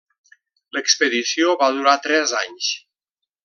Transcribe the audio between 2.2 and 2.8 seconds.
anys.